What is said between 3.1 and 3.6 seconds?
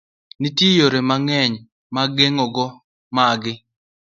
magi.